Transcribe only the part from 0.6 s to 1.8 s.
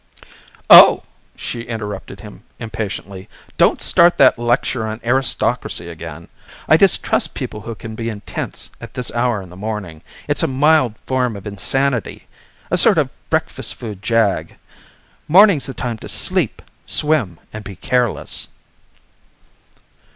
"Oh," she